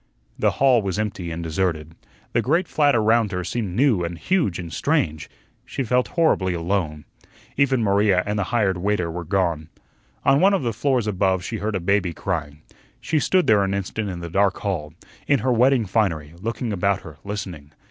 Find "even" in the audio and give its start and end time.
7.55-7.83